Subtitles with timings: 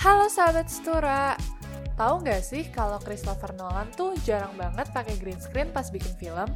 [0.00, 1.36] Halo sahabat Stura,
[1.92, 6.48] tahu nggak sih kalau Christopher Nolan tuh jarang banget pakai green screen pas bikin film?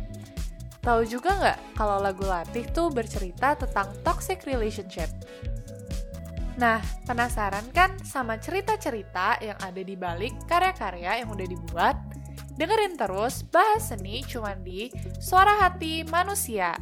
[0.80, 5.12] Tahu juga nggak kalau lagu Latih tuh bercerita tentang toxic relationship?
[6.57, 12.01] Nah, penasaran kan sama cerita-cerita yang ada di balik karya-karya yang udah dibuat?
[12.57, 14.89] Dengerin terus bahas seni cuman di
[15.21, 16.73] Suara Hati Manusia.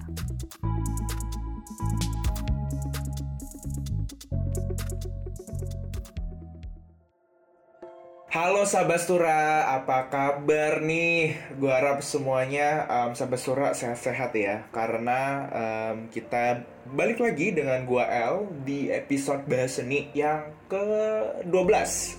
[8.32, 11.36] Halo Sahabat Stura, apa kabar nih?
[11.60, 14.64] Gue harap semuanya um, Sahabat Stura sehat-sehat ya.
[14.72, 16.64] Karena um, kita
[16.96, 21.44] balik lagi dengan gua El di episode bahas seni yang ke-12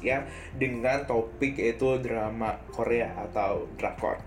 [0.05, 4.22] ya Dengan topik yaitu drama Korea atau drakor.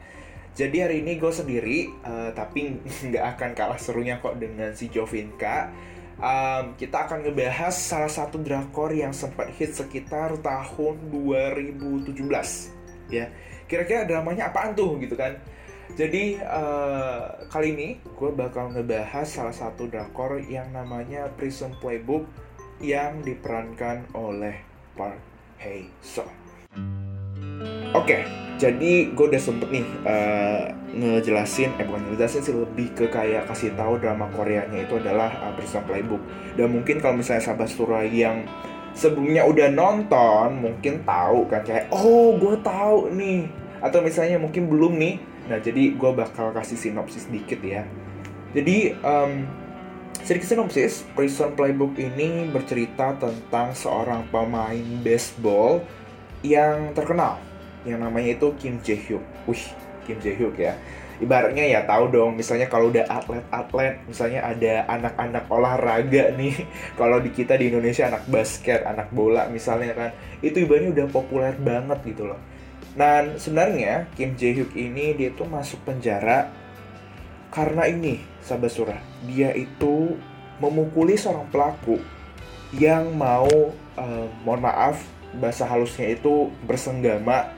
[0.58, 2.82] Jadi hari ini gue sendiri, uh, tapi
[3.14, 5.70] nggak akan kalah serunya kok dengan si Jovinka
[6.20, 12.16] um, kita akan ngebahas salah satu drakor yang sempat hit sekitar tahun 2017
[13.12, 13.30] ya
[13.66, 15.38] kira-kira dramanya apaan tuh gitu kan
[15.94, 22.26] jadi uh, kali ini gue bakal ngebahas salah satu drakor yang namanya Prison Playbook
[22.82, 24.60] yang diperankan oleh
[24.98, 25.22] Park
[25.62, 26.28] Hae Seo.
[27.56, 28.22] Oke, okay,
[28.60, 33.72] jadi gue udah sempet nih uh, ngejelasin, eh bukan ngejelasin sih lebih ke kayak kasih
[33.76, 36.20] tahu drama Koreanya itu adalah uh, Prison Playbook.
[36.56, 38.48] Dan mungkin kalau misalnya sahabat Stura yang
[38.96, 43.48] sebelumnya udah nonton, mungkin tahu kan kayak oh gue tahu nih.
[43.84, 45.16] Atau misalnya mungkin belum nih.
[45.52, 47.84] Nah jadi gue bakal kasih sinopsis dikit ya.
[48.56, 49.44] Jadi um,
[50.24, 55.84] sedikit sinopsis, Prison Playbook ini bercerita tentang seorang pemain baseball
[56.44, 57.40] yang terkenal
[57.86, 59.22] yang namanya itu Kim Jae Hyuk.
[59.46, 59.64] Wih,
[60.04, 60.74] Kim Jae Hyuk ya.
[61.16, 66.52] Ibaratnya ya tahu dong, misalnya kalau udah atlet-atlet, misalnya ada anak-anak olahraga nih,
[67.00, 70.10] kalau di kita di Indonesia anak basket, anak bola misalnya kan,
[70.44, 72.40] itu ibaratnya udah populer banget gitu loh.
[73.00, 76.52] Nah, sebenarnya Kim Jae Hyuk ini dia tuh masuk penjara
[77.48, 80.12] karena ini, sahabat surah, dia itu
[80.60, 81.96] memukuli seorang pelaku
[82.76, 85.00] yang mau, uh, mohon maaf,
[85.34, 87.50] bahasa halusnya itu bersenggama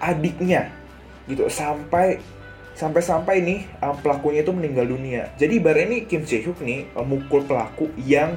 [0.00, 0.68] adiknya
[1.24, 1.48] gitu.
[1.48, 2.20] Sampai
[2.74, 5.30] sampai sampai nih um, pelakunya itu meninggal dunia.
[5.40, 8.36] Jadi ibarat ini Kim Jae Hyuk nih um, mukul pelaku yang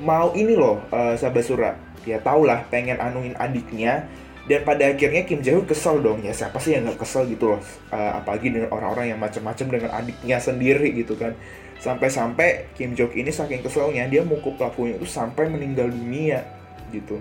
[0.00, 4.08] mau ini loh uh, sahabat surah ya tau lah pengen anuin adiknya.
[4.42, 6.22] Dan pada akhirnya Kim Jae Hyuk kesel dong.
[6.26, 7.60] Ya siapa sih yang nggak kesel gitu loh
[7.94, 11.34] uh, apalagi dengan orang-orang yang macam-macam dengan adiknya sendiri gitu kan.
[11.82, 16.46] Sampai-sampai Kim Jok ini saking keselnya dia mukul pelakunya itu sampai meninggal dunia
[16.94, 17.18] gitu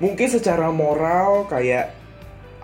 [0.00, 1.92] mungkin secara moral kayak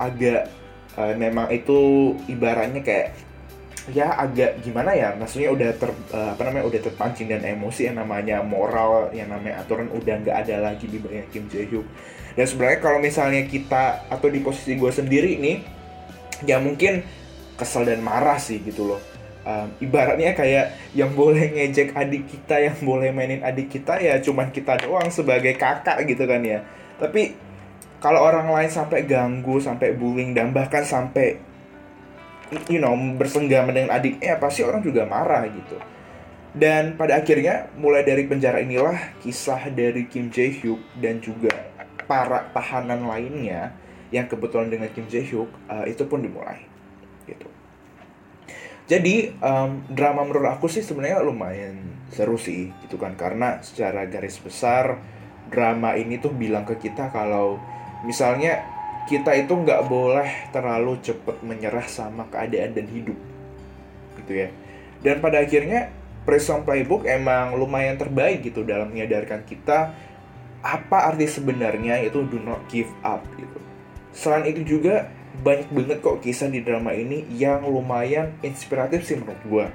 [0.01, 0.49] agak
[0.97, 3.13] uh, memang itu ibaratnya kayak
[3.95, 8.03] ya agak gimana ya maksudnya udah ter uh, apa namanya udah terpancing dan emosi yang
[8.03, 11.87] namanya moral yang namanya aturan udah nggak ada lagi di bagian Kim Jae Hyuk.
[12.35, 15.57] Dan sebenarnya kalau misalnya kita atau di posisi gue sendiri nih
[16.45, 17.01] ya mungkin
[17.55, 19.01] kesel dan marah sih gitu loh.
[19.47, 24.51] Um, ibaratnya kayak yang boleh ngejek adik kita yang boleh mainin adik kita ya cuman
[24.51, 27.37] kita doang sebagai kakak gitu kan ya tapi
[28.01, 31.41] kalau orang lain sampai ganggu sampai bullying dan bahkan sampai
[32.71, 35.79] you know bersenggama dengan adiknya pasti orang juga marah gitu.
[36.57, 41.53] Dan pada akhirnya mulai dari penjara inilah kisah dari Kim Jae Hyuk dan juga
[42.09, 43.77] para tahanan lainnya
[44.09, 46.65] yang kebetulan dengan Kim Jae Hyuk uh, itu pun dimulai
[47.29, 47.45] gitu.
[48.87, 51.77] Jadi um, drama menurut aku sih sebenarnya lumayan
[52.09, 53.19] seru sih gitu kan.
[53.21, 54.97] Karena secara garis besar
[55.49, 57.61] drama ini tuh bilang ke kita kalau
[58.03, 58.63] misalnya
[59.07, 63.19] kita itu nggak boleh terlalu cepat menyerah sama keadaan dan hidup
[64.23, 64.49] gitu ya.
[65.01, 65.95] Dan pada akhirnya
[66.27, 69.95] Prison Playbook emang lumayan terbaik gitu dalam menyadarkan kita
[70.67, 73.59] apa arti sebenarnya itu do not give up gitu.
[74.11, 75.07] Selain itu juga
[75.45, 79.67] banyak banget kok kisah di drama ini yang lumayan inspiratif sih menurut gue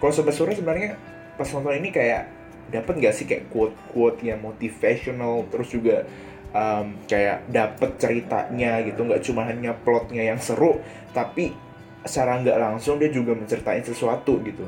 [0.00, 0.96] kalau sore sebenarnya
[1.36, 2.28] pas nonton ini kayak
[2.68, 6.04] dapat nggak sih kayak quote quote yang motivational terus juga
[6.52, 10.78] um, kayak dapet ceritanya gitu nggak cuma hanya plotnya yang seru
[11.10, 11.56] tapi
[12.04, 14.64] secara nggak langsung dia juga menceritain sesuatu gitu.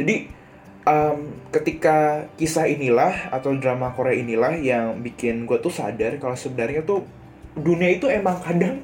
[0.00, 0.26] Jadi
[0.88, 6.82] um, ketika kisah inilah atau drama Korea inilah yang bikin gue tuh sadar kalau sebenarnya
[6.82, 7.04] tuh
[7.54, 8.80] dunia itu emang kadang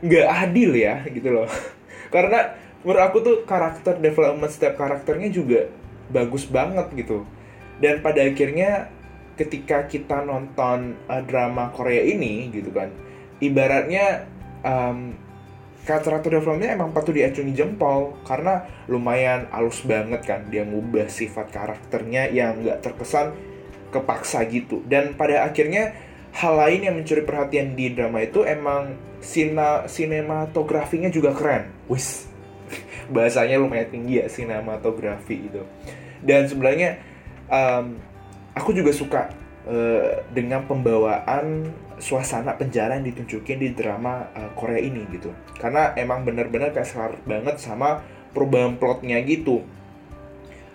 [0.00, 1.48] nggak adil ya gitu loh.
[2.14, 2.54] Karena
[2.86, 5.66] menurut aku tuh karakter development setiap karakternya juga
[6.08, 7.24] bagus banget gitu
[7.78, 8.90] dan pada akhirnya
[9.38, 12.90] ketika kita nonton uh, drama Korea ini gitu kan
[13.38, 14.26] ibaratnya
[14.66, 15.14] um,
[15.86, 22.28] karakter developmentnya emang patut diacungi jempol karena lumayan halus banget kan dia ngubah sifat karakternya
[22.28, 23.32] yang nggak terkesan
[23.88, 25.96] kepaksa gitu dan pada akhirnya
[26.34, 31.72] hal lain yang mencuri perhatian di drama itu emang sina sinematografinya juga keren.
[31.90, 32.28] Wis.
[33.14, 35.62] Bahasanya lumayan tinggi ya sinematografi itu.
[36.22, 36.98] Dan sebenarnya
[37.48, 37.98] um,
[38.54, 39.30] aku juga suka
[39.68, 46.22] uh, dengan pembawaan suasana penjara yang ditunjukin di drama uh, Korea ini gitu karena emang
[46.22, 49.66] bener-bener kayak selar banget sama perubahan plotnya gitu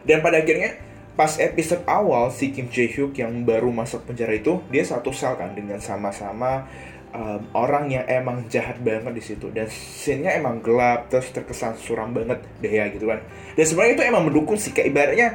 [0.04, 0.76] dan pada akhirnya
[1.16, 5.38] pas episode awal si Kim Jae Hyuk yang baru masuk penjara itu dia satu sel
[5.40, 6.68] kan dengan sama-sama
[7.14, 9.48] um, orang yang emang jahat banget di situ.
[9.54, 13.22] Dan scene-nya emang gelap terus terkesan suram banget deh ya gitu kan.
[13.54, 15.30] Dan sebenarnya itu emang mendukung sih kayak ibaratnya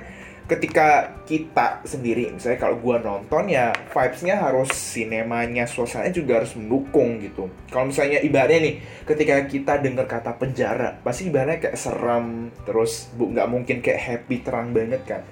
[0.49, 7.21] ketika kita sendiri misalnya kalau gua nonton ya vibesnya harus sinemanya suasananya juga harus mendukung
[7.21, 7.53] gitu.
[7.69, 13.29] Kalau misalnya ibaratnya nih ketika kita dengar kata penjara pasti ibaratnya kayak seram terus bu
[13.29, 15.23] nggak mungkin kayak happy terang banget kan.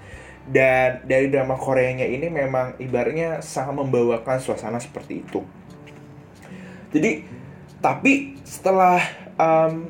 [0.47, 5.43] Dan dari drama Koreanya ini memang ibaratnya sangat membawakan suasana seperti itu
[6.91, 7.27] jadi
[7.81, 9.03] tapi setelah
[9.39, 9.87] um,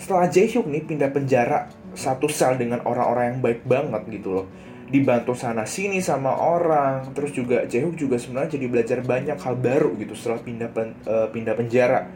[0.00, 4.46] setelah Jaehyuk nih pindah penjara satu sel dengan orang-orang yang baik banget gitu loh.
[4.90, 9.94] Dibantu sana sini sama orang terus juga Jaehook juga sebenarnya jadi belajar banyak hal baru
[10.02, 12.10] gitu setelah pindah pen, uh, pindah penjara.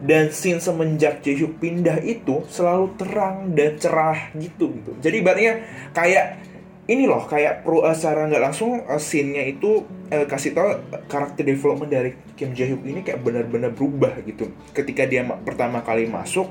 [0.00, 4.92] Dan scene semenjak Jaehook pindah itu selalu terang dan cerah gitu gitu.
[5.02, 5.52] Jadi ibaratnya
[5.90, 6.49] kayak
[6.90, 11.46] ini loh kayak pro uh, secara nggak langsung uh, scene-nya itu uh, kasih tau karakter
[11.46, 16.50] development dari Kim Jae-hyuk ini kayak benar-benar berubah gitu ketika dia pertama kali masuk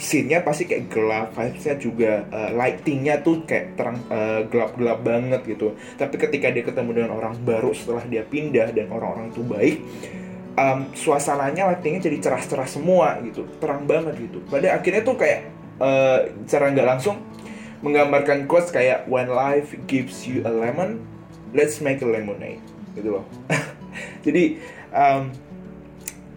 [0.00, 5.76] scene-nya pasti kayak gelap, vibes-nya juga uh, lighting-nya tuh kayak terang uh, gelap-gelap banget gitu.
[6.00, 9.76] Tapi ketika dia ketemu dengan orang baru setelah dia pindah dan orang-orang itu baik,
[10.56, 14.40] um, suasananya lightingnya jadi cerah-cerah semua gitu, terang banget gitu.
[14.48, 15.40] Pada akhirnya tuh kayak
[15.76, 17.20] uh, cara nggak langsung
[17.80, 21.00] menggambarkan quotes kayak when life gives you a lemon,
[21.56, 22.60] let's make a lemonade.
[22.92, 23.24] Gitu loh.
[24.24, 24.60] jadi
[24.92, 25.32] um,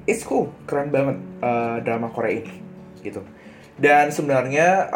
[0.07, 2.55] it's cool, keren banget uh, drama Korea ini.
[3.03, 3.19] Gitu.
[3.75, 4.87] Dan sebenarnya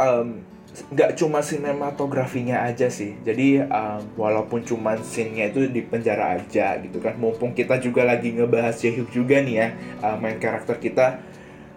[0.94, 3.20] nggak um, cuma sinematografinya aja sih.
[3.28, 7.20] Jadi um, walaupun cuma scene-nya itu di penjara aja gitu kan.
[7.20, 9.68] Mumpung kita juga lagi ngebahas Jaehyuk juga nih ya
[10.00, 11.20] uh, main karakter kita.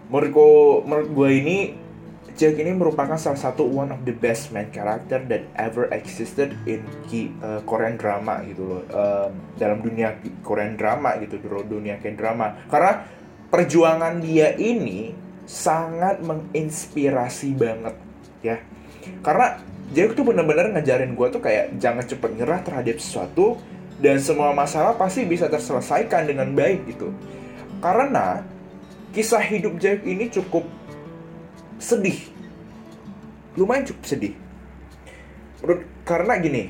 [0.07, 1.80] Menurut gue ini
[2.37, 6.83] Jaehyuk ini merupakan salah satu one of the best main character that ever existed in
[7.11, 8.83] ki, uh, Korean drama gitu loh.
[8.91, 11.37] Um, dalam dunia Korean drama gitu
[11.67, 12.55] dunia kayak drama.
[12.71, 13.03] Karena
[13.51, 15.11] perjuangan dia ini
[15.43, 17.95] sangat menginspirasi banget
[18.39, 18.57] ya.
[19.19, 19.59] Karena
[19.91, 23.59] Jack tuh bener-bener ngajarin gue tuh kayak jangan cepet nyerah terhadap sesuatu
[23.99, 27.11] dan semua masalah pasti bisa terselesaikan dengan baik gitu.
[27.83, 28.39] Karena
[29.11, 30.63] kisah hidup Jack ini cukup
[31.81, 32.29] sedih.
[33.57, 34.33] Lumayan cukup sedih.
[35.65, 36.63] Menurut karena gini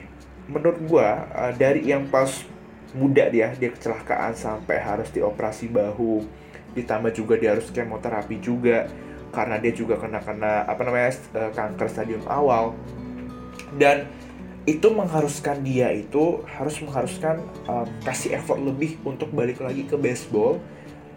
[0.48, 2.44] menurut gue uh, dari yang pas
[2.92, 6.28] muda dia dia kecelakaan sampai harus dioperasi bahu
[6.76, 8.88] ditambah juga dia harus kemoterapi juga
[9.32, 12.76] karena dia juga kena kena apa namanya uh, kanker stadium awal.
[13.80, 14.08] Dan
[14.68, 20.62] itu mengharuskan dia itu harus mengharuskan um, kasih effort lebih untuk balik lagi ke baseball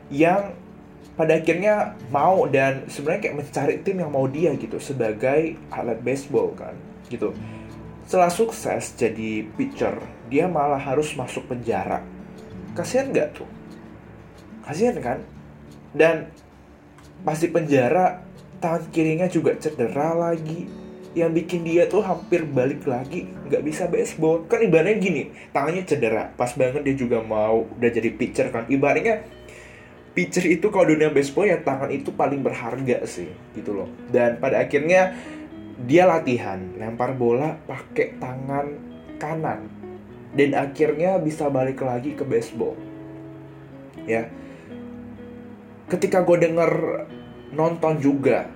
[0.08, 0.56] yang
[1.14, 6.50] pada akhirnya mau dan sebenarnya kayak mencari tim yang mau dia gitu sebagai alat baseball
[6.58, 6.75] kan
[7.06, 7.31] gitu.
[8.05, 9.96] Setelah sukses jadi pitcher
[10.26, 12.02] dia malah harus masuk penjara.
[12.75, 13.49] Kasihan nggak tuh?
[14.66, 15.19] Kasihan kan?
[15.94, 16.35] Dan
[17.23, 18.26] pasti penjara
[18.59, 20.66] tangan kirinya juga cedera lagi.
[21.14, 24.42] Yang bikin dia tuh hampir balik lagi nggak bisa baseball.
[24.50, 26.35] Kan ibaratnya gini tangannya cedera.
[26.35, 28.66] Pas banget dia juga mau udah jadi pitcher kan.
[28.66, 29.23] Ibaratnya
[30.14, 33.88] pitcher itu kalau dunia baseball ya tangan itu paling berharga sih gitu loh.
[34.09, 35.12] Dan pada akhirnya
[35.85, 38.66] dia latihan lempar bola pakai tangan
[39.18, 39.66] kanan.
[40.35, 42.75] Dan akhirnya bisa balik lagi ke baseball.
[44.06, 44.26] Ya.
[45.87, 46.73] Ketika gue denger
[47.54, 48.50] nonton juga.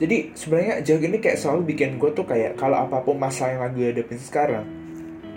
[0.00, 3.62] Jadi sebenarnya Jack ini kayak selalu bikin gue tuh kayak kalau apa pun masalah yang
[3.68, 4.64] lagi hadapin sekarang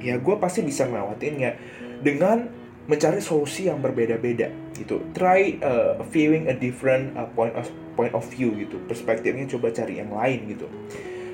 [0.04, 1.56] ya gue pasti bisa melewatinnya
[2.04, 2.52] dengan
[2.84, 5.00] mencari solusi yang berbeda-beda gitu.
[5.16, 8.82] Try uh, viewing a different uh, point of point of view gitu.
[8.90, 10.68] Perspektifnya coba cari yang lain gitu.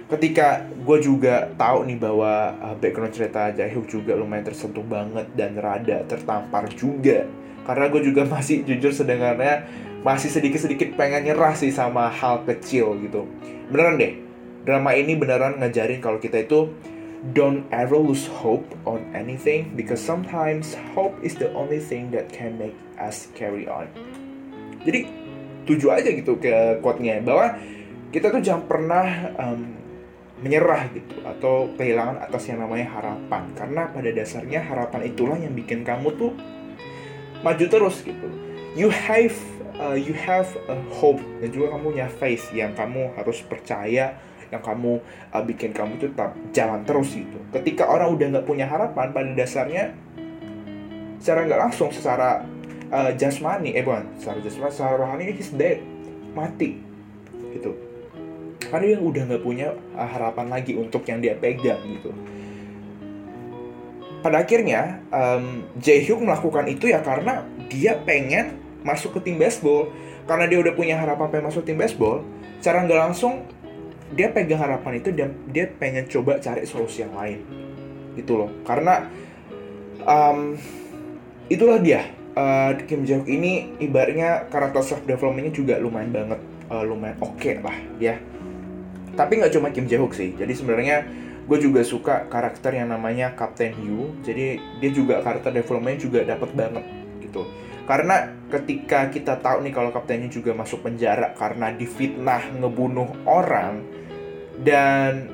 [0.10, 5.58] Ketika gue juga tahu nih bahwa uh, background cerita Jaehyuk juga lumayan tersentuh banget dan
[5.58, 7.26] rada tertampar juga.
[7.66, 9.66] Karena gue juga masih jujur sedengarnya
[10.00, 13.28] masih sedikit-sedikit pengen nyerah sih sama hal kecil gitu.
[13.68, 14.16] Beneran deh,
[14.64, 16.72] drama ini beneran ngajarin kalau kita itu
[17.36, 22.56] don't ever lose hope on anything because sometimes hope is the only thing that can
[22.56, 23.92] make us carry on.
[24.88, 25.12] Jadi
[25.68, 27.60] tuju aja gitu ke quote-nya bahwa
[28.10, 29.76] kita tuh jangan pernah um,
[30.40, 33.44] menyerah gitu atau kehilangan atas yang namanya harapan.
[33.54, 36.32] Karena pada dasarnya harapan itulah yang bikin kamu tuh
[37.44, 38.28] maju terus gitu.
[38.80, 39.36] You have
[39.84, 41.20] uh, you have a hope.
[41.44, 44.16] Dan juga kamu punya faith yang kamu harus percaya
[44.50, 45.02] yang kamu
[45.34, 47.38] uh, bikin kamu tetap jalan terus gitu.
[47.54, 49.94] Ketika orang udah nggak punya harapan pada dasarnya
[51.22, 52.44] secara nggak langsung secara
[52.90, 55.82] uh, jasmani eh bukan secara jasmani secara rohani he's dead.
[56.34, 56.82] Mati.
[57.54, 57.72] Gitu.
[58.70, 62.14] Karena dia udah nggak punya uh, harapan lagi untuk yang dia pegang gitu.
[64.20, 69.90] Pada akhirnya um, Jaehyuk melakukan itu ya karena dia pengen masuk ke tim baseball.
[70.28, 72.22] Karena dia udah punya harapan pengen masuk tim baseball
[72.60, 73.48] cara nggak langsung
[74.14, 77.46] dia pegang harapan itu dan dia pengen coba cari solusi yang lain.
[78.18, 78.50] Gitu loh.
[78.66, 79.06] Karena
[80.06, 80.58] um,
[81.50, 82.18] itulah dia.
[82.40, 86.40] Uh, Kim Hyuk ini ibaratnya karakter self developmentnya juga lumayan banget
[86.72, 88.16] uh, lumayan oke okay lah ya.
[89.18, 90.38] Tapi nggak cuma Kim Hyuk sih.
[90.38, 91.04] Jadi sebenarnya
[91.50, 94.24] gue juga suka karakter yang namanya Captain Yu.
[94.24, 96.99] Jadi dia juga karakter development juga dapat banget
[97.30, 97.46] gitu.
[97.86, 103.82] Karena ketika kita tahu nih kalau Captain Yu juga masuk penjara karena difitnah ngebunuh orang
[104.62, 105.30] dan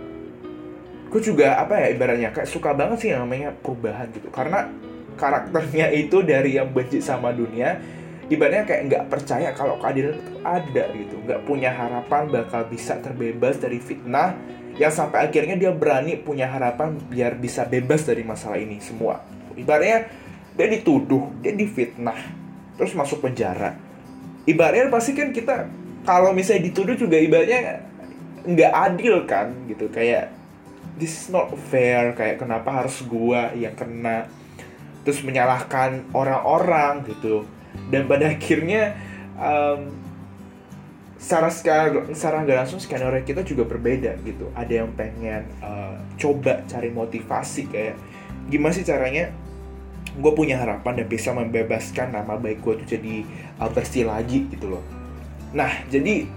[1.12, 4.32] gue juga apa ya ibaratnya kayak suka banget sih yang namanya perubahan gitu.
[4.32, 4.68] Karena
[5.16, 7.80] karakternya itu dari yang benci sama dunia
[8.30, 11.16] ibaratnya kayak nggak percaya kalau keadilan itu ada gitu.
[11.28, 14.34] Nggak punya harapan bakal bisa terbebas dari fitnah
[14.76, 19.24] yang sampai akhirnya dia berani punya harapan biar bisa bebas dari masalah ini semua.
[19.56, 20.25] Ibaratnya
[20.56, 22.18] dia dituduh dia difitnah
[22.76, 23.76] terus masuk penjara.
[24.46, 25.68] Ibaratnya pasti kan kita
[26.06, 27.84] kalau misalnya dituduh juga ibaratnya
[28.46, 29.90] nggak adil kan gitu.
[29.92, 30.32] Kayak
[30.96, 34.30] this is not fair kayak kenapa harus gua yang kena?
[35.04, 37.46] Terus menyalahkan orang-orang gitu.
[37.92, 38.96] Dan pada akhirnya
[39.36, 39.92] um,
[41.20, 41.50] secara
[42.14, 44.52] secara nggak langsung skenario kita juga berbeda gitu.
[44.54, 47.96] Ada yang pengen uh, coba cari motivasi kayak
[48.46, 49.34] gimana sih caranya
[50.16, 53.28] gue punya harapan dan bisa membebaskan nama baik gue tuh jadi
[53.60, 54.84] uh, bersih lagi gitu loh
[55.56, 56.28] nah jadi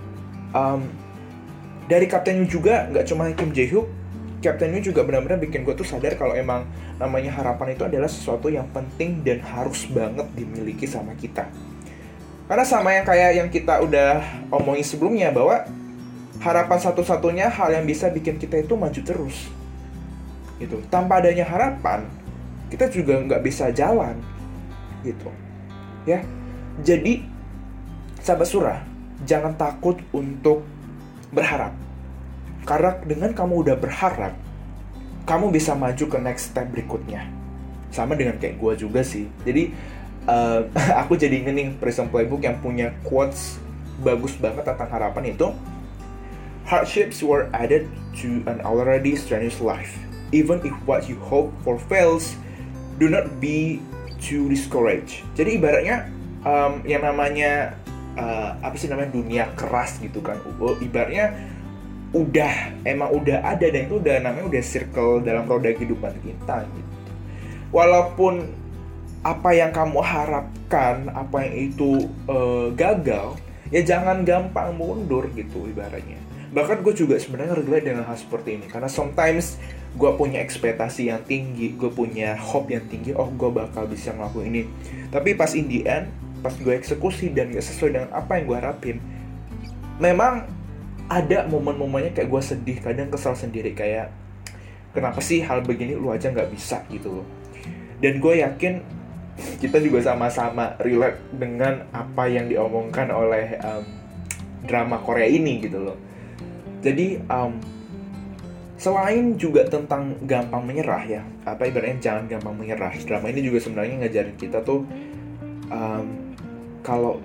[0.55, 0.87] um,
[1.89, 3.87] dari Kapten Yu juga nggak cuma Kim Jae Hyuk
[4.39, 6.67] Captain Yu juga benar-benar bikin gue tuh sadar kalau emang
[6.99, 11.47] namanya harapan itu adalah sesuatu yang penting dan harus banget dimiliki sama kita
[12.49, 15.69] karena sama yang kayak yang kita udah omongin sebelumnya bahwa
[16.41, 19.53] harapan satu-satunya hal yang bisa bikin kita itu maju terus.
[20.57, 20.81] Gitu.
[20.89, 22.09] Tanpa adanya harapan,
[22.69, 24.17] kita juga nggak bisa jalan.
[25.05, 25.31] Gitu.
[26.09, 26.25] Ya.
[26.85, 27.27] Jadi
[28.23, 28.79] sahabat surah,
[29.27, 30.63] jangan takut untuk
[31.35, 31.75] berharap.
[32.63, 34.37] Karena dengan kamu udah berharap,
[35.25, 37.27] kamu bisa maju ke next step berikutnya.
[37.91, 39.27] Sama dengan kayak gue juga sih.
[39.43, 39.73] Jadi
[40.29, 40.61] uh,
[41.03, 43.59] aku jadi inget nih Prison Playbook yang punya quotes
[43.99, 45.51] bagus banget tentang harapan itu
[46.69, 49.99] hardships were added to an already strenuous life
[50.31, 52.39] even if what you hope for fails
[52.99, 53.79] do not be
[54.19, 55.23] too discouraged.
[55.39, 56.11] Jadi ibaratnya
[56.43, 57.79] um, yang namanya
[58.19, 60.39] uh, apa sih namanya dunia keras gitu kan
[60.83, 61.35] ibaratnya
[62.11, 66.93] udah emang udah ada dan itu udah namanya udah circle dalam roda kehidupan kita gitu.
[67.69, 68.49] Walaupun
[69.21, 73.37] apa yang kamu harapkan, apa yang itu uh, gagal,
[73.69, 76.17] ya jangan gampang mundur gitu ibaratnya.
[76.49, 78.67] Bahkan gue juga sebenarnya relate dengan hal seperti ini.
[78.73, 79.61] Karena sometimes
[79.99, 84.55] gue punya ekspektasi yang tinggi, gue punya hope yang tinggi, oh gue bakal bisa ngelakuin
[84.55, 84.63] ini.
[85.11, 86.07] Tapi pas in the end,
[86.39, 88.97] pas gue eksekusi dan gak sesuai dengan apa yang gue harapin,
[89.99, 90.47] memang
[91.11, 94.15] ada momen-momennya kayak gue sedih, kadang kesal sendiri kayak
[94.95, 97.27] kenapa sih hal begini lu aja nggak bisa gitu loh.
[97.99, 98.79] Dan gue yakin
[99.59, 103.83] kita juga sama-sama relate dengan apa yang diomongkan oleh um,
[104.63, 105.99] drama Korea ini gitu loh.
[106.85, 107.59] Jadi um,
[108.79, 112.95] selain juga tentang gampang menyerah ya, apa ibaratnya jangan gampang menyerah.
[113.03, 114.87] Drama ini juga sebenarnya ngajarin kita tuh
[115.69, 116.07] um,
[116.87, 117.19] kalau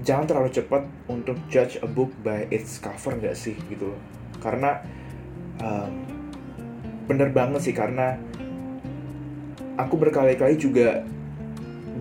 [0.00, 4.00] jangan terlalu cepat untuk judge a book by its cover nggak sih gitu loh.
[4.40, 4.80] Karena
[5.60, 5.92] um,
[7.04, 8.16] bener banget sih karena
[9.76, 11.04] aku berkali-kali juga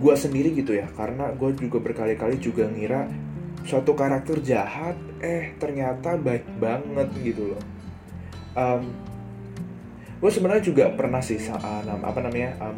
[0.02, 3.06] gue sendiri gitu ya karena gue juga berkali-kali juga ngira
[3.68, 7.62] suatu karakter jahat eh ternyata baik banget gitu loh
[8.56, 8.84] um,
[10.22, 12.78] gue sebenarnya juga pernah sih uh, apa namanya um,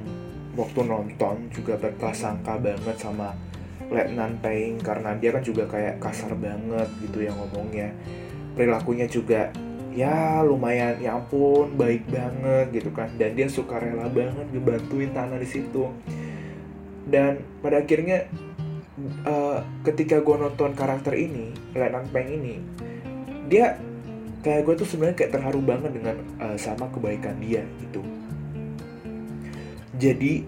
[0.54, 3.34] waktu nonton juga berprasangka banget sama
[3.90, 7.94] Letnan Paying karena dia kan juga kayak kasar banget gitu yang ngomongnya.
[8.54, 9.50] Perilakunya juga
[9.94, 13.10] ya lumayan ya ampun baik banget gitu kan.
[13.18, 15.90] Dan dia suka rela banget ngebantuin tanah di situ.
[17.04, 18.26] Dan pada akhirnya
[19.28, 22.56] uh, ketika gue nonton karakter ini Lenang Peng ini
[23.52, 23.76] dia
[24.44, 28.04] kayak gue tuh sebenarnya kayak terharu banget dengan uh, sama kebaikan dia gitu.
[29.96, 30.44] Jadi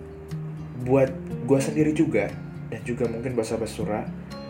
[0.83, 1.09] buat
[1.47, 2.27] gue sendiri juga
[2.67, 4.03] dan juga mungkin bahasa basura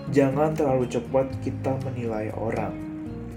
[0.09, 2.73] jangan terlalu cepat kita menilai orang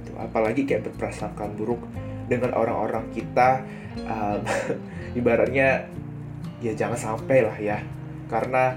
[0.00, 0.10] gitu.
[0.16, 1.80] apalagi kayak berprasangka buruk
[2.28, 3.64] dengan orang-orang kita
[4.04, 4.40] um,
[5.20, 5.92] ibaratnya
[6.64, 7.78] ya jangan sampai lah ya.
[8.32, 8.76] Karena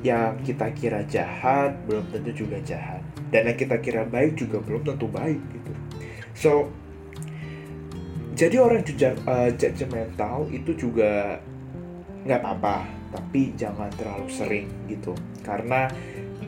[0.00, 3.04] yang kita kira jahat belum tentu juga jahat.
[3.28, 5.72] Dan yang kita kira baik juga belum tentu baik gitu
[6.40, 6.72] so
[8.32, 11.36] jadi orang uh, judgmental itu juga
[12.24, 15.12] nggak apa-apa tapi jangan terlalu sering gitu.
[15.44, 15.90] Karena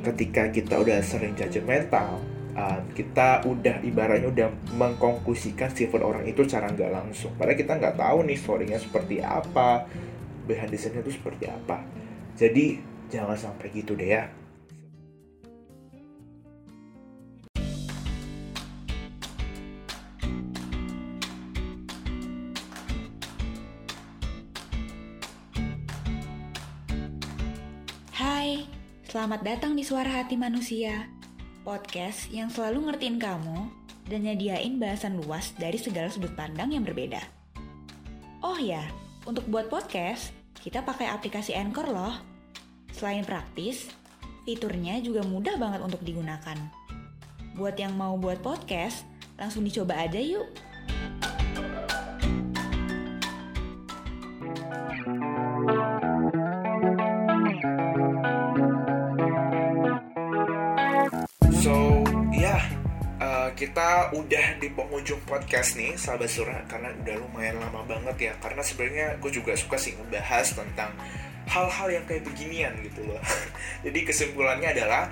[0.01, 2.17] ketika kita udah sering judgmental
[2.57, 7.37] uh, kita udah ibaratnya udah mengkonklusikan sifat orang itu cara nggak langsung.
[7.37, 9.85] Padahal kita nggak tahu nih storynya seperti apa
[10.49, 11.85] behind itu seperti apa.
[12.41, 12.81] Jadi
[13.13, 14.25] jangan sampai gitu deh ya
[29.23, 31.07] Selamat datang di Suara Hati Manusia,
[31.63, 33.71] podcast yang selalu ngertiin kamu
[34.11, 37.23] dan nyediain bahasan luas dari segala sudut pandang yang berbeda.
[38.43, 38.83] Oh ya,
[39.23, 42.19] untuk buat podcast, kita pakai aplikasi Anchor loh.
[42.91, 43.95] Selain praktis,
[44.43, 46.59] fiturnya juga mudah banget untuk digunakan.
[47.55, 49.07] Buat yang mau buat podcast,
[49.39, 50.51] langsung dicoba aja yuk.
[63.63, 68.33] Kita udah di penghujung podcast nih sahabat surah karena udah lumayan lama banget ya.
[68.43, 70.91] Karena sebenarnya gue juga suka sih ngebahas tentang
[71.47, 73.23] hal-hal yang kayak beginian gitu loh.
[73.87, 75.07] Jadi kesimpulannya adalah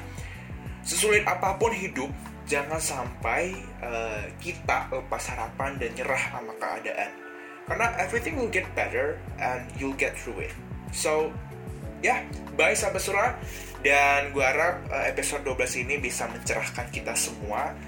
[0.83, 2.11] sesulit apa pun hidup
[2.51, 3.55] jangan sampai
[3.87, 7.11] uh, kita lepas harapan dan nyerah sama keadaan.
[7.71, 10.51] Karena everything will get better and you'll get through it.
[10.91, 11.31] So
[12.03, 12.21] ya yeah,
[12.59, 13.31] bye sahabat surah.
[13.79, 17.79] Dan gue harap uh, episode 12 ini bisa mencerahkan kita semua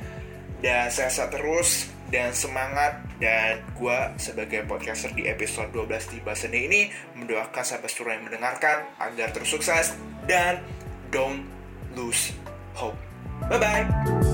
[0.62, 6.80] dan sehat terus dan semangat dan gue sebagai podcaster di episode 12 di Basene ini
[7.18, 9.96] mendoakan sahabat surah yang mendengarkan agar terus sukses
[10.28, 10.62] dan
[11.10, 11.42] don't
[11.98, 12.30] lose
[12.78, 12.96] hope.
[13.50, 14.31] Bye bye.